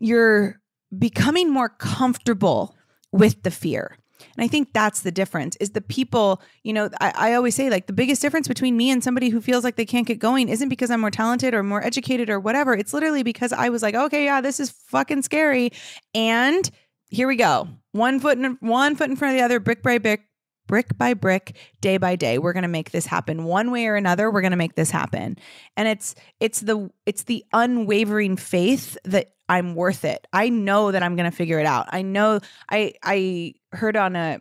you're 0.00 0.60
becoming 0.98 1.52
more 1.52 1.68
comfortable 1.68 2.74
with 3.12 3.44
the 3.44 3.50
fear. 3.52 3.96
And 4.36 4.44
I 4.44 4.48
think 4.48 4.72
that's 4.72 5.00
the 5.00 5.10
difference 5.10 5.56
is 5.56 5.70
the 5.70 5.80
people, 5.80 6.42
you 6.62 6.72
know, 6.72 6.90
I, 7.00 7.12
I, 7.14 7.34
always 7.34 7.54
say 7.54 7.70
like 7.70 7.86
the 7.86 7.92
biggest 7.92 8.22
difference 8.22 8.48
between 8.48 8.76
me 8.76 8.90
and 8.90 9.02
somebody 9.02 9.28
who 9.28 9.40
feels 9.40 9.64
like 9.64 9.76
they 9.76 9.86
can't 9.86 10.06
get 10.06 10.18
going 10.18 10.48
isn't 10.48 10.68
because 10.68 10.90
I'm 10.90 11.00
more 11.00 11.10
talented 11.10 11.54
or 11.54 11.62
more 11.62 11.84
educated 11.84 12.30
or 12.30 12.40
whatever. 12.40 12.74
It's 12.74 12.92
literally 12.92 13.22
because 13.22 13.52
I 13.52 13.68
was 13.68 13.82
like, 13.82 13.94
okay, 13.94 14.24
yeah, 14.24 14.40
this 14.40 14.60
is 14.60 14.70
fucking 14.70 15.22
scary. 15.22 15.70
And 16.14 16.68
here 17.08 17.28
we 17.28 17.36
go. 17.36 17.68
One 17.92 18.20
foot 18.20 18.38
in 18.38 18.56
one 18.60 18.96
foot 18.96 19.10
in 19.10 19.16
front 19.16 19.34
of 19.34 19.38
the 19.38 19.44
other, 19.44 19.58
brick 19.58 19.82
by 19.82 19.98
brick, 19.98 20.22
brick 20.70 20.96
by 20.96 21.14
brick, 21.14 21.56
day 21.80 21.96
by 21.98 22.14
day. 22.14 22.38
We're 22.38 22.52
to 22.62 22.68
make 22.68 22.92
this 22.92 23.06
happen 23.06 23.44
one 23.44 23.72
way 23.72 23.86
or 23.86 23.96
another. 23.96 24.30
We're 24.30 24.42
to 24.42 24.56
make 24.56 24.76
this 24.76 24.90
happen. 24.90 25.36
And 25.76 25.88
it's 25.88 26.14
it's 26.38 26.60
the 26.60 26.90
it's 27.06 27.24
the 27.24 27.44
unwavering 27.52 28.36
faith 28.36 28.96
that 29.04 29.32
I'm 29.50 29.74
worth 29.74 30.04
it. 30.04 30.28
I 30.32 30.48
know 30.48 30.92
that 30.92 31.02
I'm 31.02 31.16
going 31.16 31.28
to 31.28 31.36
figure 31.36 31.58
it 31.58 31.66
out. 31.66 31.88
I 31.90 32.02
know 32.02 32.38
I 32.70 32.94
I 33.02 33.54
heard 33.72 33.96
on 33.96 34.14
a 34.14 34.38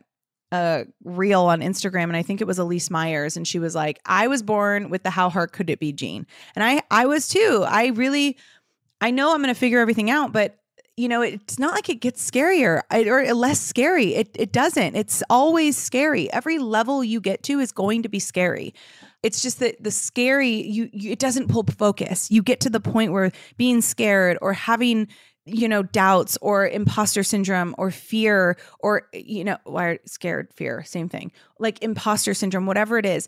a 0.52 0.86
reel 1.04 1.42
on 1.44 1.62
Instagram 1.62 2.04
and 2.04 2.16
I 2.16 2.22
think 2.22 2.42
it 2.42 2.48
was 2.48 2.60
Elyse 2.60 2.90
Myers 2.90 3.36
and 3.36 3.48
she 3.48 3.58
was 3.60 3.74
like, 3.74 4.00
"I 4.06 4.28
was 4.28 4.44
born 4.44 4.90
with 4.90 5.04
the 5.04 5.10
how 5.10 5.30
hard 5.30 5.52
could 5.52 5.70
it 5.72 5.80
be 5.80 5.92
gene." 5.92 6.28
And 6.56 6.64
I 6.64 6.84
I 6.92 7.08
was 7.08 7.28
too. 7.28 7.66
I 7.68 7.88
really 7.88 8.38
I 9.02 9.10
know 9.10 9.34
I'm 9.34 9.42
going 9.42 9.54
to 9.54 9.60
figure 9.60 9.80
everything 9.80 10.12
out, 10.12 10.32
but 10.32 10.60
you 10.96 11.08
know, 11.08 11.22
it's 11.24 11.58
not 11.58 11.74
like 11.74 11.90
it 11.90 12.02
gets 12.02 12.30
scarier 12.30 12.82
or 12.92 13.34
less 13.34 13.60
scary. 13.60 14.14
It 14.14 14.30
it 14.36 14.52
doesn't. 14.52 14.96
It's 14.96 15.24
always 15.30 15.76
scary. 15.76 16.32
Every 16.32 16.60
level 16.60 17.04
you 17.04 17.20
get 17.20 17.42
to 17.44 17.60
is 17.60 17.72
going 17.72 18.04
to 18.04 18.10
be 18.10 18.20
scary. 18.20 18.76
It's 19.22 19.42
just 19.42 19.60
that 19.60 19.84
the 19.84 19.92
scary 19.92 20.50
you, 20.50 20.90
you 20.94 21.12
it 21.12 21.20
doesn't 21.20 21.50
pull 21.50 21.64
focus. 21.64 22.32
You 22.32 22.42
get 22.42 22.62
to 22.62 22.70
the 22.70 22.80
point 22.80 23.12
where 23.12 23.32
being 23.58 23.82
scared 23.82 24.38
or 24.42 24.54
having 24.54 25.08
you 25.46 25.68
know 25.68 25.84
doubts 25.84 26.38
or 26.42 26.68
imposter 26.68 27.24
syndrome 27.24 27.74
or 27.78 27.92
fear 27.92 28.58
or 28.80 29.08
you 29.14 29.44
know 29.44 29.58
why 29.64 30.00
scared 30.06 30.54
fear 30.54 30.84
same 30.86 31.10
thing 31.10 31.32
like 31.60 31.82
imposter 31.82 32.36
syndrome 32.36 32.68
whatever 32.68 33.00
it 33.00 33.06
is 33.06 33.28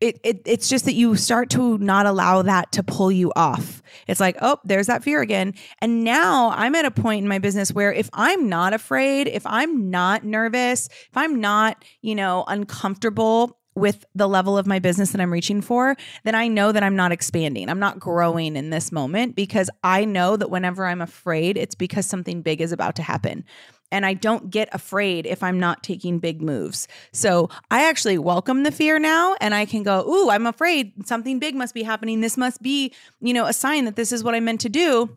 it, 0.00 0.20
it 0.22 0.42
it's 0.46 0.68
just 0.68 0.84
that 0.84 0.94
you 0.94 1.16
start 1.16 1.50
to 1.50 1.76
not 1.78 2.06
allow 2.06 2.42
that 2.42 2.70
to 2.72 2.82
pull 2.82 3.10
you 3.10 3.32
off. 3.34 3.82
It's 4.06 4.20
like, 4.20 4.36
oh, 4.40 4.58
there's 4.64 4.86
that 4.86 5.02
fear 5.02 5.20
again. 5.20 5.54
And 5.80 6.04
now 6.04 6.50
I'm 6.50 6.74
at 6.76 6.84
a 6.84 6.90
point 6.90 7.22
in 7.22 7.28
my 7.28 7.38
business 7.38 7.72
where 7.72 7.92
if 7.92 8.08
I'm 8.12 8.48
not 8.48 8.74
afraid, 8.74 9.26
if 9.26 9.44
I'm 9.44 9.90
not 9.90 10.24
nervous, 10.24 10.86
if 10.86 11.16
I'm 11.16 11.40
not, 11.40 11.84
you 12.00 12.14
know, 12.14 12.44
uncomfortable 12.46 13.57
with 13.78 14.04
the 14.14 14.28
level 14.28 14.58
of 14.58 14.66
my 14.66 14.78
business 14.78 15.12
that 15.12 15.20
I'm 15.20 15.32
reaching 15.32 15.60
for, 15.60 15.96
then 16.24 16.34
I 16.34 16.48
know 16.48 16.72
that 16.72 16.82
I'm 16.82 16.96
not 16.96 17.12
expanding. 17.12 17.68
I'm 17.68 17.78
not 17.78 17.98
growing 17.98 18.56
in 18.56 18.70
this 18.70 18.92
moment 18.92 19.36
because 19.36 19.70
I 19.82 20.04
know 20.04 20.36
that 20.36 20.50
whenever 20.50 20.86
I'm 20.86 21.00
afraid, 21.00 21.56
it's 21.56 21.74
because 21.74 22.06
something 22.06 22.42
big 22.42 22.60
is 22.60 22.72
about 22.72 22.96
to 22.96 23.02
happen. 23.02 23.44
And 23.90 24.04
I 24.04 24.14
don't 24.14 24.50
get 24.50 24.68
afraid 24.72 25.24
if 25.26 25.42
I'm 25.42 25.58
not 25.58 25.82
taking 25.82 26.18
big 26.18 26.42
moves. 26.42 26.88
So 27.12 27.48
I 27.70 27.88
actually 27.88 28.18
welcome 28.18 28.62
the 28.62 28.70
fear 28.70 28.98
now 28.98 29.34
and 29.40 29.54
I 29.54 29.64
can 29.64 29.82
go, 29.82 30.06
Ooh, 30.06 30.28
I'm 30.28 30.46
afraid 30.46 31.06
something 31.06 31.38
big 31.38 31.54
must 31.54 31.74
be 31.74 31.82
happening. 31.82 32.20
This 32.20 32.36
must 32.36 32.60
be, 32.60 32.92
you 33.20 33.32
know, 33.32 33.46
a 33.46 33.52
sign 33.52 33.86
that 33.86 33.96
this 33.96 34.12
is 34.12 34.22
what 34.22 34.34
I 34.34 34.40
meant 34.40 34.60
to 34.62 34.68
do 34.68 35.16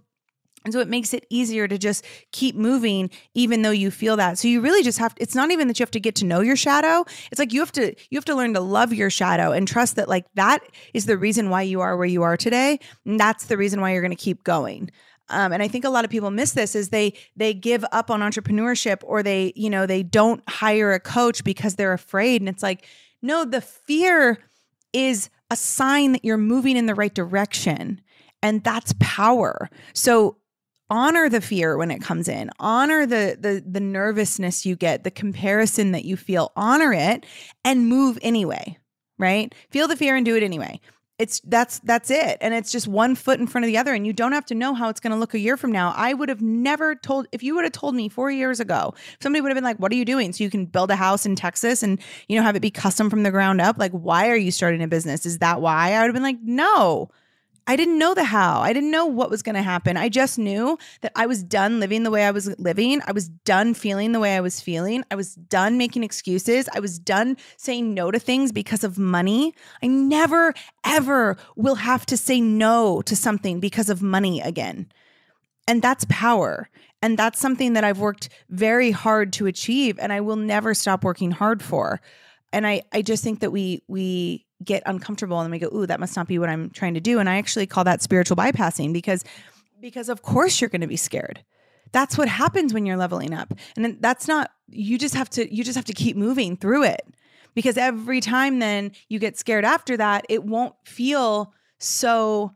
and 0.63 0.74
so 0.74 0.80
it 0.80 0.88
makes 0.88 1.13
it 1.13 1.25
easier 1.30 1.68
to 1.68 1.77
just 1.77 2.06
keep 2.32 2.56
moving, 2.56 3.10
even 3.34 3.63
though 3.63 3.72
you 3.72 3.89
feel 3.89 4.15
that. 4.18 4.38
So 4.38 4.48
you 4.48 4.62
really 4.62 4.84
just 4.84 5.00
have, 5.00 5.13
it's 5.18 5.34
not 5.34 5.50
even 5.51 5.68
that 5.68 5.80
you 5.80 5.84
have 5.84 5.91
to 5.91 6.00
get 6.00 6.15
to 6.15 6.25
know 6.25 6.41
your 6.41 6.56
shadow. 6.56 7.03
It's 7.32 7.39
like 7.39 7.51
you 7.51 7.60
have 7.62 7.72
to, 7.74 7.96
you 8.10 8.18
have 8.18 8.25
to 8.25 8.36
learn 8.36 8.53
to 8.53 8.60
love 8.60 8.94
your 8.94 9.10
shadow 9.10 9.51
and 9.51 9.68
trust 9.68 9.96
that 9.96 10.08
like 10.08 10.25
that 10.36 10.62
is 10.94 11.08
the 11.08 11.18
reason 11.18 11.50
why 11.50 11.63
you 11.63 11.82
are 11.82 11.98
where 11.98 12.06
you 12.06 12.22
are 12.22 12.38
today. 12.38 12.80
And 13.06 13.20
that's 13.20 13.46
the 13.46 13.58
reason 13.58 13.82
why 13.82 13.94
you're 13.94 14.01
going 14.01 14.12
to 14.12 14.15
keep 14.15 14.44
going. 14.44 14.91
Um, 15.32 15.53
and 15.53 15.63
I 15.63 15.68
think 15.68 15.86
a 15.86 15.89
lot 15.89 16.06
of 16.06 16.12
people 16.12 16.30
miss 16.30 16.51
this 16.51 16.75
is 16.75 16.89
they 16.89 17.13
they 17.36 17.53
give 17.53 17.86
up 17.91 18.12
on 18.12 18.20
entrepreneurship 18.20 18.98
or 19.03 19.24
they 19.24 19.53
you 19.56 19.70
know 19.70 19.86
they 19.86 20.03
don't 20.03 20.48
hire 20.48 20.91
a 20.91 21.00
coach 21.00 21.44
because 21.44 21.75
they're 21.75 21.94
afraid 21.94 22.41
and 22.41 22.50
it's 22.50 22.62
like 22.62 22.86
no 23.22 23.46
the 23.46 23.62
fear 23.62 24.39
is 24.91 25.30
a 25.50 25.56
sign 25.56 26.12
that 26.12 26.25
you're 26.25 26.38
moving 26.38 26.75
in 26.75 26.86
the 26.86 26.96
right 26.96 27.13
direction 27.13 28.01
and 28.44 28.62
that's 28.63 28.94
power 29.00 29.70
so 29.94 30.36
honor 30.92 31.28
the 31.28 31.42
fear 31.42 31.76
when 31.78 31.90
it 31.90 32.02
comes 32.02 32.28
in. 32.28 32.52
Honor 32.60 33.08
the 33.08 33.36
the 33.40 33.64
the 33.68 33.80
nervousness 33.80 34.64
you 34.64 34.76
get 34.76 35.04
the 35.04 35.12
comparison 35.12 35.94
that 35.94 36.06
you 36.06 36.16
feel. 36.16 36.52
Honor 36.56 36.94
it 36.94 37.26
and 37.66 37.88
move 37.88 38.20
anyway 38.22 38.78
right? 39.22 39.54
Feel 39.70 39.88
the 39.88 39.96
fear 39.96 40.16
and 40.16 40.26
do 40.26 40.36
it 40.36 40.44
anyway. 40.44 40.82
It's 41.20 41.40
that's 41.42 41.78
that's 41.80 42.10
it. 42.10 42.40
And 42.42 42.52
it's 42.56 42.72
just 42.72 42.88
one 42.88 43.14
foot 43.14 43.40
in 43.40 43.46
front 43.46 43.64
of 43.64 43.68
the 43.68 43.78
other 43.78 43.94
and 43.94 44.08
you 44.08 44.12
don't 44.12 44.32
have 44.32 44.46
to 44.48 44.56
know 44.56 44.74
how 44.74 44.90
it's 44.90 45.00
going 45.00 45.12
to 45.12 45.20
look 45.20 45.36
a 45.36 45.40
year 45.40 45.56
from 45.56 45.72
now. 45.72 45.94
I 45.96 46.16
would 46.16 46.30
have 46.30 46.42
never 46.42 46.96
told 46.96 47.28
if 47.32 47.44
you 47.44 47.54
would 47.54 47.64
have 47.64 47.74
told 47.74 47.94
me 47.94 48.10
four 48.10 48.32
years 48.32 48.60
ago 48.60 48.96
somebody 49.22 49.40
would 49.42 49.50
have 49.50 49.56
been 49.56 49.64
like 49.64 49.78
what 49.78 49.92
are 49.92 49.96
you 49.96 50.04
doing? 50.04 50.34
So 50.34 50.44
you 50.44 50.50
can 50.50 50.66
build 50.66 50.90
a 50.90 50.96
house 50.96 51.28
in 51.28 51.36
texas 51.36 51.84
and 51.84 52.00
you 52.28 52.36
know 52.36 52.44
have 52.44 52.56
it 52.56 52.62
be 52.62 52.72
custom 52.72 53.12
from 53.12 53.22
the 53.22 53.30
ground 53.30 53.62
up. 53.62 53.78
Like 53.78 53.92
why 53.92 54.30
are 54.30 54.36
you 54.36 54.50
starting 54.50 54.82
a 54.82 54.88
business? 54.88 55.28
Is 55.28 55.38
that 55.38 55.62
why? 55.62 55.92
I 55.92 56.00
would 56.00 56.08
have 56.08 56.16
been 56.16 56.24
like 56.24 56.42
no 56.42 57.12
I 57.68 57.75
didn't 57.75 58.00
know 58.00 58.13
the 58.13 58.24
how. 58.24 58.62
I 58.62 58.74
didn't 58.74 58.91
know 58.91 59.06
what 59.06 59.30
was 59.30 59.44
going 59.44 59.56
to 59.56 59.62
happen. 59.62 59.96
I 59.96 60.10
just 60.10 60.39
knew 60.39 60.77
that 61.01 61.12
I 61.15 61.27
was 61.27 61.44
done 61.44 61.80
living 61.80 62.03
the 62.03 62.12
way 62.12 62.25
I 62.25 62.32
was 62.32 62.58
living. 62.60 63.01
I 63.06 63.12
was 63.12 63.30
done 63.30 63.74
feeling 63.74 64.12
the 64.12 64.20
way 64.20 64.36
I 64.36 64.41
was 64.41 64.60
feeling. 64.60 65.03
I 65.12 65.15
was 65.15 65.36
done 65.36 65.77
making 65.77 66.03
excuses. 66.03 66.68
I 66.74 66.80
was 66.80 66.98
done 66.98 67.38
saying 67.58 67.94
no 67.94 68.10
to 68.10 68.20
things 68.20 68.51
because 68.51 68.84
of 68.84 68.98
money. 68.98 69.53
I 69.84 69.88
never, 69.88 70.53
ever 70.84 71.38
will 71.56 71.75
have 71.75 72.06
to 72.08 72.18
say 72.18 72.41
no 72.41 73.01
to 73.03 73.15
something 73.15 73.60
because 73.60 73.89
of 73.89 74.01
money 74.01 74.41
again. 74.41 74.91
And 75.68 75.82
that's 75.82 76.06
power. 76.10 76.68
And 77.03 77.18
that's 77.18 77.39
something 77.39 77.74
that 77.74 77.84
I've 77.84 78.00
worked 78.00 78.30
very 78.50 78.91
hard 78.91 79.34
to 79.34 79.46
achieve 79.46 80.00
and 80.00 80.12
I 80.12 80.22
will 80.22 80.36
never 80.36 80.74
stop 80.74 81.03
working 81.03 81.32
hard 81.32 81.62
for. 81.62 82.01
And 82.51 82.68
I, 82.68 82.82
I 82.91 83.01
just 83.01 83.24
think 83.24 83.39
that 83.39 83.51
we, 83.51 83.82
we, 83.88 84.46
get 84.63 84.84
uncomfortable 84.86 85.39
and 85.39 85.51
we 85.51 85.60
go, 85.60 85.70
ooh, 85.74 85.86
that 85.86 86.00
must 86.00 86.15
not 86.15 86.27
be 86.27 86.39
what 86.39 86.50
I'm 86.50 86.70
trying 86.70 86.94
to 86.94 87.00
do. 87.00 87.20
And 87.20 87.30
I 87.30 87.38
actually 87.38 87.68
call 87.68 87.84
that 87.84 88.01
spiritual 88.01 88.38
bypassing 88.38 88.94
because 88.94 89.24
because 89.80 90.10
of 90.10 90.22
course 90.22 90.62
you're 90.62 90.70
going 90.70 90.82
to 90.82 90.88
be 90.88 90.98
scared. 90.98 91.44
That's 91.91 92.18
what 92.18 92.30
happens 92.30 92.74
when 92.74 92.86
you're 92.86 92.98
leveling 92.98 93.34
up. 93.34 93.53
And 93.75 93.98
that's 94.00 94.27
not 94.27 94.51
you 94.68 94.98
just 94.98 95.15
have 95.15 95.30
to 95.32 95.53
you 95.53 95.63
just 95.63 95.75
have 95.75 95.86
to 95.86 95.94
keep 95.94 96.15
moving 96.15 96.56
through 96.58 96.84
it. 96.84 97.01
Because 97.53 97.77
every 97.77 98.22
time 98.22 98.60
then 98.60 98.91
you 99.10 99.20
get 99.20 99.38
scared 99.38 99.65
after 99.65 99.98
that, 99.98 100.25
it 100.30 100.44
won't 100.44 100.74
feel 100.86 101.53
so 101.80 102.53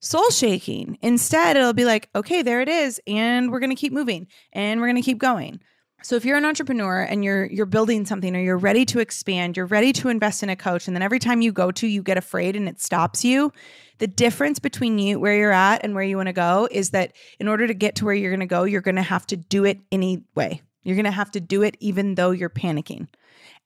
soul 0.00 0.28
shaking. 0.30 0.98
Instead, 1.00 1.56
it'll 1.56 1.72
be 1.72 1.86
like, 1.86 2.10
okay, 2.14 2.42
there 2.42 2.60
it 2.60 2.68
is. 2.68 3.00
And 3.06 3.50
we're 3.50 3.60
going 3.60 3.70
to 3.70 3.76
keep 3.76 3.92
moving 3.92 4.26
and 4.52 4.80
we're 4.80 4.86
going 4.86 4.96
to 4.96 5.02
keep 5.02 5.18
going. 5.18 5.60
So 6.04 6.16
if 6.16 6.26
you're 6.26 6.36
an 6.36 6.44
entrepreneur 6.44 7.00
and 7.00 7.24
you're 7.24 7.46
you're 7.46 7.64
building 7.64 8.04
something 8.04 8.36
or 8.36 8.38
you're 8.38 8.58
ready 8.58 8.84
to 8.84 8.98
expand, 8.98 9.56
you're 9.56 9.64
ready 9.64 9.90
to 9.94 10.10
invest 10.10 10.42
in 10.42 10.50
a 10.50 10.56
coach 10.56 10.86
and 10.86 10.94
then 10.94 11.02
every 11.02 11.18
time 11.18 11.40
you 11.40 11.50
go 11.50 11.70
to 11.70 11.86
you 11.86 12.02
get 12.02 12.18
afraid 12.18 12.56
and 12.56 12.68
it 12.68 12.78
stops 12.78 13.24
you, 13.24 13.50
the 13.98 14.06
difference 14.06 14.58
between 14.58 14.98
you 14.98 15.18
where 15.18 15.34
you're 15.34 15.50
at 15.50 15.82
and 15.82 15.94
where 15.94 16.04
you 16.04 16.18
want 16.18 16.26
to 16.26 16.34
go 16.34 16.68
is 16.70 16.90
that 16.90 17.14
in 17.40 17.48
order 17.48 17.66
to 17.66 17.72
get 17.72 17.94
to 17.96 18.04
where 18.04 18.14
you're 18.14 18.30
going 18.30 18.40
to 18.40 18.46
go, 18.46 18.64
you're 18.64 18.82
going 18.82 18.96
to 18.96 19.02
have 19.02 19.26
to 19.28 19.36
do 19.38 19.64
it 19.64 19.80
anyway. 19.90 20.60
You're 20.82 20.96
going 20.96 21.06
to 21.06 21.10
have 21.10 21.30
to 21.30 21.40
do 21.40 21.62
it 21.62 21.74
even 21.80 22.16
though 22.16 22.32
you're 22.32 22.50
panicking. 22.50 23.08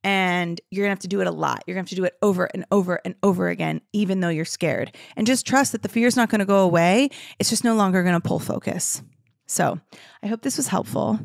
And 0.04 0.60
you're 0.70 0.84
going 0.84 0.90
to 0.90 0.92
have 0.92 1.00
to 1.00 1.08
do 1.08 1.20
it 1.20 1.26
a 1.26 1.32
lot. 1.32 1.64
You're 1.66 1.74
going 1.74 1.86
to 1.86 1.90
have 1.90 1.96
to 1.96 2.02
do 2.02 2.04
it 2.04 2.14
over 2.22 2.44
and 2.54 2.64
over 2.70 3.00
and 3.04 3.16
over 3.24 3.48
again 3.48 3.80
even 3.92 4.20
though 4.20 4.28
you're 4.28 4.44
scared. 4.44 4.94
And 5.16 5.26
just 5.26 5.44
trust 5.44 5.72
that 5.72 5.82
the 5.82 5.88
fear 5.88 6.06
is 6.06 6.14
not 6.14 6.28
going 6.28 6.38
to 6.38 6.44
go 6.44 6.60
away. 6.60 7.10
It's 7.40 7.50
just 7.50 7.64
no 7.64 7.74
longer 7.74 8.04
going 8.04 8.14
to 8.14 8.20
pull 8.20 8.38
focus. 8.38 9.02
So, 9.46 9.80
I 10.22 10.26
hope 10.26 10.42
this 10.42 10.58
was 10.58 10.68
helpful. 10.68 11.18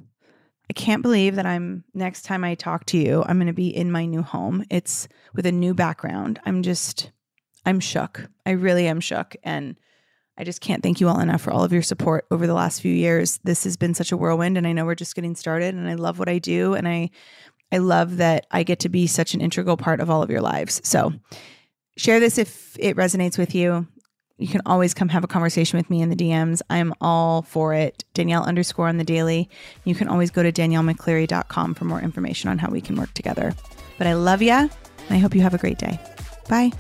I 0.70 0.74
can't 0.74 1.02
believe 1.02 1.36
that 1.36 1.46
I'm 1.46 1.84
next 1.94 2.24
time 2.24 2.44
I 2.44 2.56
talk 2.56 2.86
to 2.88 2.98
you, 2.98 3.24
I'm 3.28 3.38
going 3.38 3.48
to 3.48 3.54
be 3.54 3.76
in 3.76 3.92
my 3.92 4.06
new 4.06 4.22
home. 4.22 4.64
It's 4.70 5.08
with 5.34 5.46
a 5.46 5.52
new 5.52 5.74
background. 5.74 6.40
I'm 6.46 6.64
just, 6.64 7.12
I'm 7.66 7.80
shook. 7.80 8.28
I 8.46 8.52
really 8.52 8.88
am 8.88 9.00
shook. 9.00 9.36
And 9.44 9.76
I 10.38 10.44
just 10.44 10.62
can't 10.62 10.82
thank 10.82 11.00
you 11.00 11.10
all 11.10 11.20
enough 11.20 11.42
for 11.42 11.52
all 11.52 11.64
of 11.64 11.74
your 11.74 11.82
support 11.82 12.26
over 12.32 12.48
the 12.48 12.54
last 12.54 12.82
few 12.82 12.94
years. 12.94 13.40
This 13.44 13.66
has 13.66 13.78
been 13.78 13.94
such 13.94 14.12
a 14.12 14.18
whirlwind 14.18 14.58
and 14.58 14.66
I 14.66 14.72
know 14.72 14.86
we're 14.86 14.96
just 14.96 15.16
getting 15.16 15.36
started 15.36 15.76
and 15.76 15.88
I 15.88 15.94
love 15.94 16.18
what 16.18 16.30
I 16.30 16.40
do 16.40 16.74
and 16.74 16.88
I 16.88 17.12
I 17.72 17.80
love 17.80 18.18
that 18.18 18.46
I 18.52 18.62
get 18.62 18.80
to 18.82 18.90
be 18.90 19.08
such 19.08 19.34
an 19.34 19.42
integral 19.42 19.78
part 19.78 20.00
of 20.00 20.08
all 20.08 20.22
of 20.22 20.30
your 20.30 20.42
lives. 20.42 20.80
So, 20.84 21.12
share 21.98 22.20
this 22.20 22.38
if 22.38 22.78
it 22.80 22.96
resonates 22.96 23.36
with 23.36 23.56
you 23.56 23.88
you 24.38 24.48
can 24.48 24.62
always 24.66 24.94
come 24.94 25.10
have 25.10 25.24
a 25.24 25.28
conversation 25.28 25.78
with 25.78 25.90
me 25.90 26.02
in 26.02 26.10
the 26.10 26.16
DMs. 26.16 26.62
I'm 26.70 26.94
all 27.00 27.44
for 27.44 27.74
it. 27.74 28.04
Danielle 28.14 28.44
underscore 28.44 28.88
on 28.88 28.98
the 28.98 29.04
daily. 29.04 29.50
You 29.86 29.96
can 29.96 30.08
always 30.08 30.32
go 30.32 30.44
to 30.44 30.52
daniellemccleary.com 30.52 31.74
for 31.76 31.86
more 31.86 32.02
information 32.02 32.50
on 32.50 32.58
how 32.58 32.70
we 32.70 32.82
can 32.82 32.96
work 32.96 33.14
together. 33.14 33.54
But 33.98 34.08
I 34.08 34.14
love 34.14 34.42
ya, 34.42 34.68
I 35.10 35.18
hope 35.18 35.36
you 35.36 35.42
have 35.42 35.54
a 35.54 35.60
great 35.60 35.78
day. 35.78 36.00
Bye. 36.50 36.72